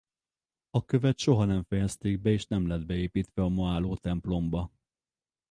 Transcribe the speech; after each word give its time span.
A 0.69 0.85
követ 0.85 1.17
soha 1.17 1.45
nem 1.45 1.63
fejezték 1.63 2.19
be 2.21 2.29
és 2.29 2.45
nem 2.47 2.67
lett 2.67 2.85
beépítve 2.85 3.43
a 3.43 3.49
ma 3.49 3.71
álló 3.73 3.95
templomba. 3.97 4.71